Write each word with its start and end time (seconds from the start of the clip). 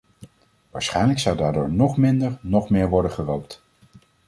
Waarschijnlijk 0.71 1.19
zou 1.19 1.37
daardoor 1.37 1.71
noch 1.71 1.97
minder 1.97 2.37
noch 2.41 2.69
meer 2.69 2.89
worden 2.89 3.11
gerookt. 3.11 3.61